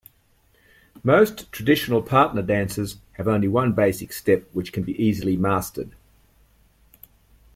Most 1.03 1.51
traditional 1.51 2.01
partner 2.01 2.41
dances 2.41 2.97
have 3.17 3.27
only 3.27 3.47
one 3.47 3.73
basic 3.73 4.13
step 4.13 4.45
which 4.51 4.73
can 4.73 4.81
be 4.81 4.99
easily 4.99 5.37
mastered. 5.37 5.91